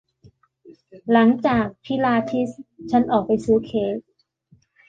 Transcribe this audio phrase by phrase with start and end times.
[1.11, 2.49] หลังจากพิลาทิส
[2.91, 3.97] ฉันออกไปซื้อเค้ก